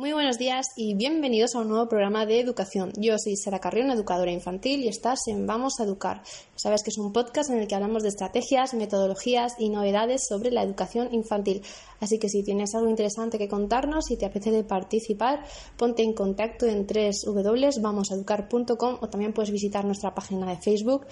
Muy 0.00 0.14
buenos 0.14 0.38
días 0.38 0.68
y 0.76 0.94
bienvenidos 0.94 1.54
a 1.54 1.58
un 1.58 1.68
nuevo 1.68 1.86
programa 1.86 2.24
de 2.24 2.40
educación. 2.40 2.90
Yo 2.96 3.18
soy 3.18 3.36
Sara 3.36 3.58
Carrión, 3.58 3.90
educadora 3.90 4.30
infantil, 4.30 4.82
y 4.82 4.88
estás 4.88 5.18
en 5.26 5.46
Vamos 5.46 5.78
a 5.78 5.84
Educar. 5.84 6.22
Sabes 6.56 6.82
que 6.82 6.88
es 6.88 6.96
un 6.96 7.12
podcast 7.12 7.50
en 7.50 7.58
el 7.58 7.68
que 7.68 7.74
hablamos 7.74 8.02
de 8.02 8.08
estrategias, 8.08 8.72
metodologías 8.72 9.56
y 9.58 9.68
novedades 9.68 10.26
sobre 10.26 10.52
la 10.52 10.62
educación 10.62 11.12
infantil. 11.12 11.60
Así 12.00 12.18
que 12.18 12.30
si 12.30 12.42
tienes 12.42 12.74
algo 12.74 12.88
interesante 12.88 13.36
que 13.36 13.46
contarnos 13.46 14.10
y 14.10 14.16
te 14.16 14.24
apetece 14.24 14.64
participar, 14.64 15.44
ponte 15.76 16.02
en 16.02 16.14
contacto 16.14 16.64
en 16.64 16.86
www.vamosaeducar.com 16.86 18.98
o 19.02 19.08
también 19.10 19.34
puedes 19.34 19.50
visitar 19.50 19.84
nuestra 19.84 20.14
página 20.14 20.48
de 20.48 20.56
Facebook 20.56 21.06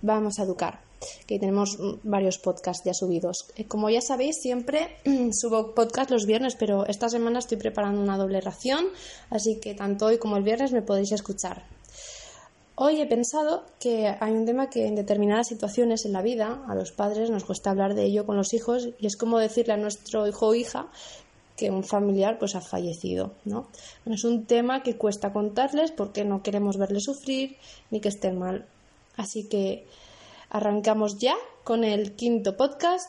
Vamos 0.00 0.38
a 0.38 0.44
Educar 0.44 0.89
que 1.26 1.38
tenemos 1.38 1.78
varios 2.02 2.38
podcasts 2.38 2.84
ya 2.84 2.94
subidos. 2.94 3.46
Eh, 3.56 3.66
como 3.66 3.90
ya 3.90 4.00
sabéis, 4.00 4.36
siempre 4.40 4.96
subo 5.32 5.74
podcast 5.74 6.10
los 6.10 6.26
viernes, 6.26 6.56
pero 6.56 6.86
esta 6.86 7.08
semana 7.08 7.38
estoy 7.38 7.58
preparando 7.58 8.00
una 8.00 8.18
doble 8.18 8.40
ración, 8.40 8.86
así 9.30 9.56
que 9.60 9.74
tanto 9.74 10.06
hoy 10.06 10.18
como 10.18 10.36
el 10.36 10.42
viernes 10.42 10.72
me 10.72 10.82
podéis 10.82 11.12
escuchar. 11.12 11.64
Hoy 12.82 12.98
he 12.98 13.06
pensado 13.06 13.64
que 13.78 14.16
hay 14.20 14.32
un 14.32 14.46
tema 14.46 14.70
que 14.70 14.86
en 14.86 14.94
determinadas 14.94 15.48
situaciones 15.48 16.06
en 16.06 16.14
la 16.14 16.22
vida 16.22 16.64
a 16.66 16.74
los 16.74 16.92
padres 16.92 17.28
nos 17.28 17.44
cuesta 17.44 17.70
hablar 17.70 17.94
de 17.94 18.04
ello 18.04 18.24
con 18.24 18.38
los 18.38 18.54
hijos 18.54 18.88
y 18.98 19.06
es 19.06 19.16
como 19.16 19.38
decirle 19.38 19.74
a 19.74 19.76
nuestro 19.76 20.26
hijo 20.26 20.46
o 20.46 20.54
hija 20.54 20.88
que 21.58 21.70
un 21.70 21.84
familiar 21.84 22.38
pues 22.38 22.54
ha 22.54 22.62
fallecido, 22.62 23.34
¿no? 23.44 23.68
Es 24.06 24.24
un 24.24 24.46
tema 24.46 24.82
que 24.82 24.96
cuesta 24.96 25.30
contarles 25.30 25.90
porque 25.90 26.24
no 26.24 26.42
queremos 26.42 26.78
verles 26.78 27.04
sufrir 27.04 27.58
ni 27.90 28.00
que 28.00 28.08
estén 28.08 28.38
mal. 28.38 28.64
Así 29.14 29.44
que 29.44 29.84
Arrancamos 30.50 31.18
ya 31.18 31.36
con 31.62 31.84
el 31.84 32.16
quinto 32.16 32.56
podcast, 32.56 33.08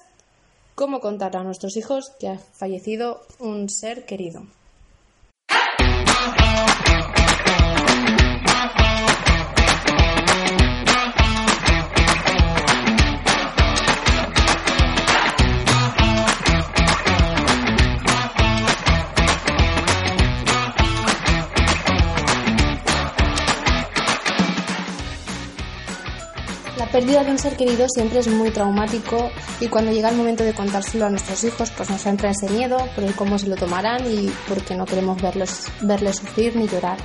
cómo 0.76 1.00
contar 1.00 1.36
a 1.36 1.44
nuestros 1.44 1.76
hijos 1.76 2.12
que 2.20 2.30
ha 2.30 2.38
fallecido 2.38 3.22
un 3.40 3.68
ser 3.68 4.06
querido. 4.06 4.46
Pérdida 26.92 27.24
de 27.24 27.32
un 27.32 27.38
ser 27.38 27.56
querido 27.56 27.88
siempre 27.90 28.20
es 28.20 28.28
muy 28.28 28.52
traumático 28.52 29.32
y 29.60 29.68
cuando 29.68 29.92
llega 29.92 30.10
el 30.10 30.16
momento 30.16 30.44
de 30.44 30.54
contárselo 30.54 31.06
a 31.06 31.10
nuestros 31.10 31.44
hijos, 31.44 31.72
pues 31.72 31.90
nos 31.90 32.06
entra 32.06 32.32
ese 32.32 32.50
miedo 32.50 32.78
por 32.94 33.04
el 33.04 33.16
cómo 33.16 33.38
se 33.40 33.48
lo 33.48 33.56
tomarán 33.56 34.06
y 34.12 34.30
porque 34.48 34.76
no 34.76 34.86
queremos 34.86 35.22
verlos, 35.22 35.68
verles 35.82 36.18
sufrir 36.18 36.56
ni 36.56 36.68
llorar. 36.68 36.98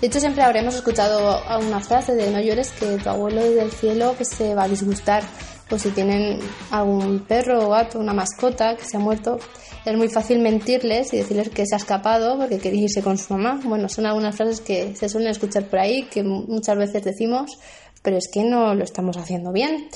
De 0.00 0.06
hecho, 0.06 0.20
siempre 0.20 0.42
habremos 0.42 0.74
escuchado 0.74 1.42
una 1.60 1.80
frase 1.80 2.14
de 2.14 2.30
no 2.30 2.40
llores 2.40 2.72
que 2.72 2.96
tu 2.96 3.08
abuelo 3.08 3.42
del 3.42 3.70
cielo 3.70 4.14
pues, 4.16 4.30
se 4.30 4.54
va 4.54 4.64
a 4.64 4.68
disgustar 4.68 5.22
o 5.70 5.78
si 5.78 5.90
tienen 5.90 6.38
algún 6.70 7.20
perro 7.20 7.66
o 7.66 7.70
gato, 7.70 7.98
una 7.98 8.12
mascota 8.12 8.76
que 8.76 8.84
se 8.84 8.96
ha 8.96 9.00
muerto, 9.00 9.38
es 9.84 9.96
muy 9.96 10.08
fácil 10.08 10.38
mentirles 10.38 11.12
y 11.12 11.18
decirles 11.18 11.50
que 11.50 11.66
se 11.66 11.74
ha 11.74 11.78
escapado 11.78 12.38
porque 12.38 12.58
quiere 12.58 12.78
irse 12.78 13.02
con 13.02 13.18
su 13.18 13.34
mamá. 13.34 13.60
Bueno, 13.64 13.88
son 13.88 14.06
algunas 14.06 14.34
frases 14.34 14.60
que 14.60 14.94
se 14.96 15.08
suelen 15.08 15.30
escuchar 15.30 15.68
por 15.68 15.78
ahí, 15.78 16.04
que 16.04 16.22
muchas 16.22 16.76
veces 16.76 17.04
decimos, 17.04 17.58
pero 18.04 18.18
es 18.18 18.28
que 18.28 18.44
no 18.44 18.74
lo 18.74 18.84
estamos 18.84 19.16
haciendo 19.16 19.50
bien. 19.50 19.88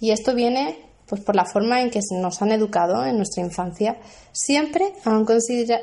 Y 0.00 0.10
esto 0.10 0.34
viene 0.34 0.76
pues 1.06 1.20
por 1.20 1.36
la 1.36 1.44
forma 1.44 1.82
en 1.82 1.90
que 1.90 2.00
nos 2.20 2.40
han 2.42 2.52
educado 2.52 3.04
en 3.04 3.16
nuestra 3.16 3.42
infancia. 3.42 3.98
Siempre 4.32 4.94
han, 5.04 5.26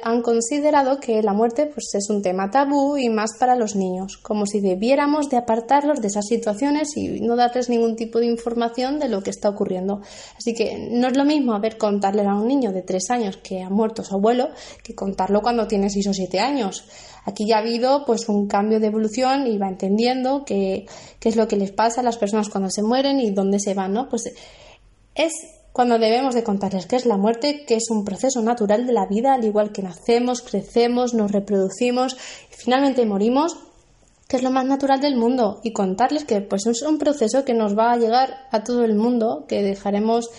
han, 0.03 0.21
considerado 0.21 0.99
que 0.99 1.21
la 1.21 1.33
muerte 1.33 1.67
pues, 1.67 1.93
es 1.93 2.09
un 2.09 2.23
tema 2.23 2.49
tabú 2.49 2.97
y 2.97 3.09
más 3.09 3.37
para 3.39 3.55
los 3.55 3.75
niños, 3.75 4.17
como 4.17 4.47
si 4.47 4.59
debiéramos 4.59 5.29
de 5.29 5.37
apartarlos 5.37 6.01
de 6.01 6.07
esas 6.07 6.25
situaciones 6.25 6.97
y 6.97 7.21
no 7.21 7.35
darles 7.35 7.69
ningún 7.69 7.95
tipo 7.95 8.19
de 8.19 8.25
información 8.25 8.97
de 8.97 9.09
lo 9.09 9.21
que 9.21 9.29
está 9.29 9.49
ocurriendo. 9.49 10.01
Así 10.35 10.53
que 10.53 10.89
no 10.91 11.07
es 11.07 11.15
lo 11.15 11.25
mismo 11.25 11.53
haber 11.53 11.77
contarle 11.77 12.23
a 12.25 12.33
un 12.33 12.47
niño 12.47 12.71
de 12.71 12.81
tres 12.81 13.11
años 13.11 13.37
que 13.37 13.61
ha 13.61 13.69
muerto 13.69 14.03
su 14.03 14.15
abuelo 14.15 14.49
que 14.83 14.95
contarlo 14.95 15.41
cuando 15.41 15.67
tiene 15.67 15.89
seis 15.89 16.07
o 16.07 16.13
siete 16.13 16.39
años. 16.39 16.85
Aquí 17.25 17.45
ya 17.47 17.57
ha 17.57 17.59
habido 17.59 18.05
pues 18.05 18.27
un 18.29 18.47
cambio 18.47 18.79
de 18.79 18.87
evolución 18.87 19.45
y 19.45 19.57
va 19.57 19.67
entendiendo 19.67 20.43
qué 20.45 20.87
es 21.21 21.35
lo 21.35 21.47
que 21.47 21.57
les 21.57 21.71
pasa 21.71 22.01
a 22.01 22.03
las 22.03 22.17
personas 22.17 22.49
cuando 22.49 22.71
se 22.71 22.81
mueren 22.81 23.19
y 23.19 23.29
dónde 23.31 23.59
se 23.59 23.73
van, 23.73 23.93
¿no? 23.93 24.09
Pues 24.09 24.33
es 25.19 25.33
cuando 25.73 25.99
debemos 25.99 26.33
de 26.33 26.43
contarles 26.43 26.87
qué 26.87 26.95
es 26.95 27.05
la 27.05 27.17
muerte, 27.17 27.65
que 27.65 27.75
es 27.75 27.89
un 27.91 28.05
proceso 28.05 28.41
natural 28.41 28.87
de 28.87 28.93
la 28.93 29.05
vida, 29.05 29.33
al 29.33 29.43
igual 29.43 29.71
que 29.71 29.83
nacemos, 29.83 30.41
crecemos, 30.41 31.13
nos 31.13 31.31
reproducimos 31.31 32.17
y 32.51 32.55
finalmente 32.55 33.05
morimos, 33.05 33.57
que 34.27 34.37
es 34.37 34.43
lo 34.43 34.49
más 34.49 34.65
natural 34.65 35.01
del 35.01 35.17
mundo, 35.17 35.59
y 35.63 35.73
contarles 35.73 36.23
que 36.23 36.41
pues 36.41 36.65
es 36.67 36.81
un 36.83 36.97
proceso 36.97 37.43
que 37.43 37.53
nos 37.53 37.77
va 37.77 37.91
a 37.91 37.97
llegar 37.97 38.47
a 38.51 38.63
todo 38.63 38.83
el 38.83 38.95
mundo, 38.95 39.45
que 39.47 39.61
dejaremos 39.61 40.29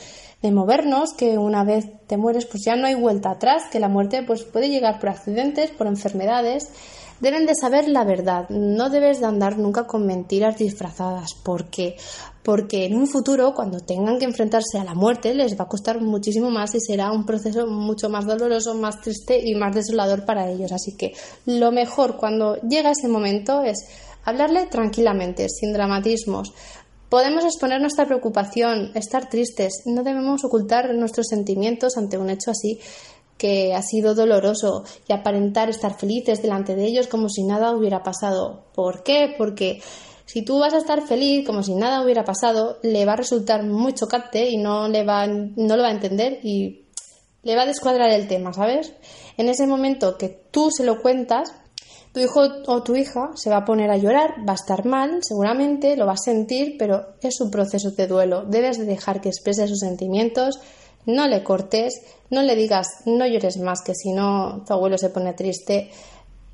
de 0.42 0.50
movernos, 0.50 1.12
que 1.12 1.36
una 1.36 1.62
vez 1.62 1.86
te 2.06 2.16
mueres 2.16 2.46
pues 2.46 2.64
ya 2.64 2.74
no 2.74 2.86
hay 2.86 2.94
vuelta 2.94 3.32
atrás, 3.32 3.64
que 3.70 3.80
la 3.80 3.88
muerte 3.88 4.22
pues 4.22 4.44
puede 4.44 4.70
llegar 4.70 4.98
por 4.98 5.10
accidentes, 5.10 5.70
por 5.70 5.86
enfermedades, 5.86 6.70
deben 7.20 7.46
de 7.46 7.54
saber 7.54 7.88
la 7.88 8.04
verdad. 8.04 8.48
No 8.48 8.90
debes 8.90 9.20
de 9.20 9.26
andar 9.26 9.58
nunca 9.58 9.86
con 9.86 10.06
mentiras 10.06 10.58
disfrazadas. 10.58 11.34
¿Por 11.34 11.66
qué? 11.70 11.96
Porque 12.42 12.86
en 12.86 12.96
un 12.96 13.06
futuro, 13.06 13.54
cuando 13.54 13.80
tengan 13.80 14.18
que 14.18 14.24
enfrentarse 14.24 14.78
a 14.78 14.84
la 14.84 14.94
muerte, 14.94 15.34
les 15.34 15.58
va 15.58 15.64
a 15.64 15.68
costar 15.68 16.00
muchísimo 16.00 16.50
más 16.50 16.74
y 16.74 16.80
será 16.80 17.12
un 17.12 17.26
proceso 17.26 17.66
mucho 17.66 18.08
más 18.08 18.26
doloroso, 18.26 18.74
más 18.74 19.00
triste 19.00 19.40
y 19.42 19.54
más 19.54 19.74
desolador 19.74 20.24
para 20.24 20.50
ellos. 20.50 20.72
Así 20.72 20.96
que 20.96 21.12
lo 21.46 21.70
mejor 21.70 22.16
cuando 22.16 22.56
llega 22.62 22.92
ese 22.92 23.08
momento 23.08 23.62
es 23.62 23.84
hablarle 24.24 24.66
tranquilamente, 24.66 25.48
sin 25.48 25.72
dramatismos. 25.72 26.52
Podemos 27.10 27.44
exponer 27.44 27.80
nuestra 27.80 28.06
preocupación, 28.06 28.92
estar 28.94 29.28
tristes, 29.28 29.82
no 29.84 30.04
debemos 30.04 30.44
ocultar 30.44 30.94
nuestros 30.94 31.26
sentimientos 31.26 31.96
ante 31.96 32.16
un 32.16 32.30
hecho 32.30 32.52
así 32.52 32.78
que 33.40 33.74
ha 33.74 33.80
sido 33.80 34.14
doloroso 34.14 34.84
y 35.08 35.14
aparentar 35.14 35.70
estar 35.70 35.98
felices 35.98 36.42
delante 36.42 36.76
de 36.76 36.84
ellos 36.84 37.06
como 37.06 37.30
si 37.30 37.42
nada 37.42 37.74
hubiera 37.74 38.02
pasado. 38.02 38.66
¿Por 38.74 39.02
qué? 39.02 39.34
Porque 39.38 39.80
si 40.26 40.42
tú 40.42 40.58
vas 40.58 40.74
a 40.74 40.76
estar 40.76 41.00
feliz 41.06 41.46
como 41.46 41.62
si 41.62 41.74
nada 41.74 42.04
hubiera 42.04 42.22
pasado, 42.22 42.76
le 42.82 43.06
va 43.06 43.14
a 43.14 43.16
resultar 43.16 43.64
muy 43.64 43.94
chocante 43.94 44.50
y 44.50 44.58
no, 44.58 44.88
le 44.88 45.06
va, 45.06 45.26
no 45.26 45.76
lo 45.76 45.82
va 45.82 45.88
a 45.88 45.92
entender 45.92 46.40
y 46.42 46.82
le 47.42 47.56
va 47.56 47.62
a 47.62 47.66
descuadrar 47.66 48.10
el 48.10 48.28
tema, 48.28 48.52
¿sabes? 48.52 48.92
En 49.38 49.48
ese 49.48 49.66
momento 49.66 50.18
que 50.18 50.28
tú 50.28 50.70
se 50.70 50.84
lo 50.84 51.00
cuentas, 51.00 51.54
tu 52.12 52.20
hijo 52.20 52.42
o 52.66 52.82
tu 52.82 52.94
hija 52.94 53.30
se 53.36 53.48
va 53.48 53.56
a 53.56 53.64
poner 53.64 53.90
a 53.90 53.96
llorar, 53.96 54.34
va 54.46 54.52
a 54.52 54.56
estar 54.56 54.84
mal, 54.84 55.20
seguramente 55.22 55.96
lo 55.96 56.04
va 56.04 56.12
a 56.12 56.18
sentir, 56.18 56.76
pero 56.78 57.14
es 57.22 57.40
un 57.40 57.50
proceso 57.50 57.92
de 57.92 58.06
duelo. 58.06 58.44
Debes 58.44 58.76
de 58.76 58.84
dejar 58.84 59.22
que 59.22 59.30
exprese 59.30 59.66
sus 59.66 59.78
sentimientos, 59.78 60.60
no 61.06 61.26
le 61.26 61.42
cortes, 61.42 62.02
no 62.30 62.42
le 62.42 62.56
digas 62.56 62.88
no 63.06 63.26
llores 63.26 63.58
más, 63.58 63.82
que 63.82 63.94
si 63.94 64.12
no 64.12 64.62
tu 64.66 64.72
abuelo 64.72 64.98
se 64.98 65.10
pone 65.10 65.32
triste 65.32 65.90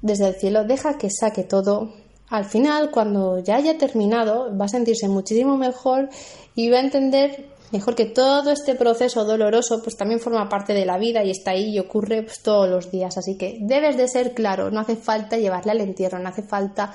desde 0.02 0.28
el 0.28 0.34
cielo, 0.34 0.64
deja 0.64 0.98
que 0.98 1.08
saque 1.10 1.44
todo. 1.44 1.92
Al 2.28 2.44
final, 2.44 2.90
cuando 2.90 3.38
ya 3.38 3.56
haya 3.56 3.78
terminado, 3.78 4.56
va 4.56 4.64
a 4.64 4.68
sentirse 4.68 5.08
muchísimo 5.08 5.56
mejor 5.56 6.08
y 6.54 6.70
va 6.70 6.78
a 6.78 6.82
entender 6.82 7.46
mejor 7.72 7.94
que 7.94 8.06
todo 8.06 8.50
este 8.50 8.74
proceso 8.74 9.24
doloroso 9.24 9.82
pues 9.82 9.96
también 9.96 10.20
forma 10.20 10.48
parte 10.48 10.72
de 10.72 10.86
la 10.86 10.98
vida 10.98 11.24
y 11.24 11.30
está 11.30 11.52
ahí 11.52 11.74
y 11.74 11.78
ocurre 11.78 12.22
pues, 12.22 12.40
todos 12.42 12.68
los 12.68 12.90
días. 12.90 13.16
Así 13.16 13.36
que 13.36 13.58
debes 13.60 13.96
de 13.96 14.08
ser 14.08 14.34
claro, 14.34 14.70
no 14.70 14.80
hace 14.80 14.96
falta 14.96 15.36
llevarle 15.36 15.72
al 15.72 15.80
entierro, 15.80 16.18
no 16.18 16.28
hace 16.28 16.42
falta 16.42 16.92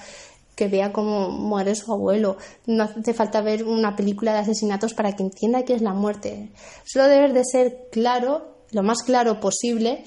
que 0.62 0.68
vea 0.68 0.94
cómo 0.94 1.32
muere 1.32 1.74
su 1.74 1.92
abuelo. 1.92 2.38
No 2.68 2.84
hace 2.84 3.16
falta 3.16 3.42
ver 3.42 3.64
una 3.64 3.96
película 3.96 4.32
de 4.32 4.42
asesinatos 4.42 4.94
para 4.94 5.16
que 5.16 5.24
entienda 5.24 5.66
qué 5.66 5.74
es 5.74 5.82
la 5.82 5.96
muerte. 5.96 6.52
Solo 6.86 7.08
debes 7.08 7.34
de 7.34 7.44
ser 7.44 7.88
claro, 7.92 8.58
lo 8.70 8.84
más 8.84 9.02
claro 9.02 9.40
posible. 9.40 10.04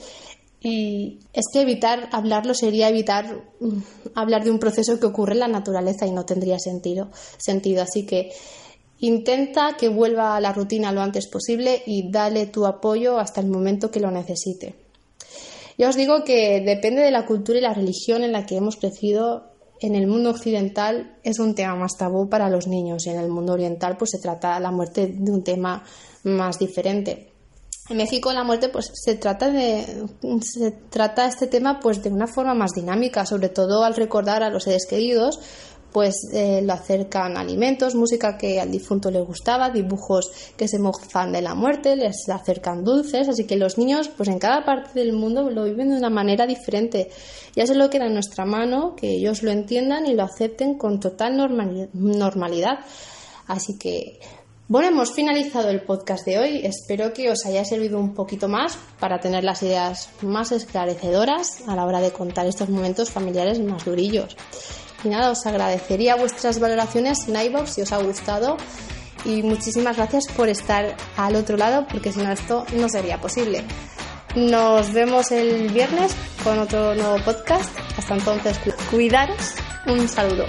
Y 0.61 1.19
es 1.33 1.47
que 1.53 1.63
evitar 1.63 2.09
hablarlo 2.13 2.55
sería 2.55 2.89
evitar 2.89 3.51
mm, 3.59 3.79
hablar 4.15 4.45
de 4.45 4.53
un 4.53 4.61
proceso 4.61 5.01
que 5.01 5.07
ocurre 5.07 5.33
en 5.33 5.41
la 5.41 5.49
naturaleza 5.49 6.07
y 6.07 6.13
no 6.13 6.25
tendría 6.25 6.61
sentido. 6.61 7.11
sentido. 7.37 7.83
Así 7.83 8.07
que 8.07 8.31
intenta 9.01 9.77
que 9.77 9.89
vuelva 9.89 10.37
a 10.37 10.41
la 10.41 10.53
rutina 10.53 10.93
lo 10.93 11.03
antes 11.03 11.27
posible 11.27 11.83
y 11.85 12.13
dale 12.13 12.47
tu 12.47 12.65
apoyo 12.65 13.19
hasta 13.19 13.41
el 13.41 13.49
momento 13.49 13.91
que 13.91 13.99
lo 13.99 14.13
necesite. 14.13 14.77
Ya 15.77 15.89
os 15.89 15.97
digo 15.97 16.23
que 16.23 16.61
depende 16.61 17.03
de 17.03 17.11
la 17.11 17.27
cultura 17.27 17.59
y 17.59 17.63
la 17.63 17.75
religión 17.75 18.23
en 18.23 18.31
la 18.31 18.47
que 18.47 18.57
hemos 18.57 18.77
crecido, 18.77 19.54
en 19.81 19.95
el 19.95 20.07
mundo 20.07 20.31
occidental 20.31 21.17
es 21.23 21.39
un 21.39 21.55
tema 21.55 21.75
más 21.75 21.97
tabú 21.99 22.29
para 22.29 22.49
los 22.49 22.67
niños 22.67 23.07
y 23.07 23.11
en 23.11 23.19
el 23.19 23.29
mundo 23.29 23.53
oriental 23.53 23.97
pues 23.97 24.11
se 24.11 24.19
trata 24.19 24.59
la 24.61 24.71
muerte 24.71 25.07
de 25.09 25.31
un 25.31 25.43
tema 25.43 25.83
más 26.23 26.59
diferente. 26.59 27.31
En 27.91 27.99
México 27.99 28.33
la 28.33 28.45
muerte 28.45 28.71
pues 28.71 28.91
se 28.95 29.15
trata 29.17 29.51
de 29.51 30.07
se 30.41 30.71
trata 30.71 31.27
este 31.27 31.47
tema 31.47 31.81
pues 31.81 32.03
de 32.03 32.09
una 32.09 32.27
forma 32.27 32.55
más 32.55 32.73
dinámica, 32.73 33.27
sobre 33.27 33.51
todo 33.51 33.85
al 33.85 33.95
recordar 33.95 34.43
a 34.43 34.49
los 34.49 34.65
seres 34.65 34.87
queridos, 34.87 35.39
pues 35.95 36.29
eh, 36.33 36.61
lo 36.61 36.73
acercan 36.73 37.37
alimentos, 37.37 37.95
música 37.95 38.37
que 38.37 38.61
al 38.61 38.73
difunto 38.73 39.13
le 39.13 39.21
gustaba, 39.21 39.71
dibujos 39.71 40.29
que 40.57 40.67
se 40.67 40.81
mofan 40.81 41.31
de 41.31 41.41
la 41.41 41.55
muerte, 41.55 41.95
les 41.95 42.29
acercan 42.29 42.83
dulces, 42.83 43.29
así 43.29 43.45
que 43.45 43.55
los 43.55 43.79
niños 43.79 44.09
pues 44.09 44.29
en 44.29 44.41
cada 44.41 44.65
parte 44.65 44.99
del 44.99 45.13
mundo 45.13 45.49
lo 45.51 45.63
viven 45.63 45.91
de 45.91 45.99
una 45.99 46.11
manera 46.11 46.49
diferente. 46.49 47.11
Ya 47.55 47.65
se 47.65 47.77
lo 47.77 47.91
queda 47.91 48.07
en 48.07 48.15
nuestra 48.15 48.45
mano 48.45 48.97
que 48.97 49.09
ellos 49.09 49.45
lo 49.45 49.53
entiendan 49.53 50.07
y 50.07 50.15
lo 50.15 50.25
acepten 50.25 50.77
con 50.77 50.99
total 50.99 51.37
normalidad. 51.93 52.81
Así 53.47 53.79
que 53.79 54.19
bueno, 54.67 54.89
hemos 54.89 55.13
finalizado 55.13 55.69
el 55.69 55.83
podcast 55.83 56.27
de 56.27 56.39
hoy. 56.41 56.61
Espero 56.65 57.13
que 57.13 57.31
os 57.31 57.47
haya 57.47 57.65
servido 57.65 58.01
un 58.01 58.15
poquito 58.15 58.49
más 58.49 58.77
para 58.99 59.21
tener 59.21 59.45
las 59.45 59.63
ideas 59.63 60.09
más 60.23 60.51
esclarecedoras 60.51 61.63
a 61.69 61.77
la 61.77 61.87
hora 61.87 62.01
de 62.01 62.11
contar 62.11 62.47
estos 62.47 62.69
momentos 62.69 63.11
familiares 63.11 63.61
más 63.61 63.85
durillos. 63.85 64.37
Y 65.05 65.09
nada, 65.09 65.31
os 65.31 65.45
agradecería 65.47 66.17
vuestras 66.17 66.59
valoraciones 66.59 67.29
en 67.29 67.37
iVoox 67.37 67.71
si 67.71 67.83
os 67.83 67.93
ha 67.93 67.99
gustado 67.99 68.57
y 69.25 69.43
muchísimas 69.43 69.97
gracias 69.97 70.27
por 70.37 70.49
estar 70.49 70.97
al 71.17 71.37
otro 71.37 71.57
lado 71.57 71.87
porque 71.91 72.13
si 72.13 72.21
no 72.21 72.33
esto 72.33 72.65
no 72.77 72.89
sería 72.89 73.21
posible. 73.21 73.65
Nos 74.35 74.93
vemos 74.93 75.31
el 75.31 75.71
viernes 75.71 76.15
con 76.43 76.59
otro 76.59 76.95
nuevo 76.95 77.17
podcast. 77.25 77.71
Hasta 77.97 78.15
entonces, 78.15 78.59
cuidaros. 78.91 79.55
Un 79.87 80.09
saludo. 80.09 80.47